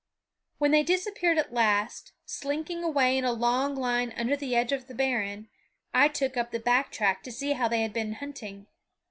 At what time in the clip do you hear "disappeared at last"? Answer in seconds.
0.81-2.13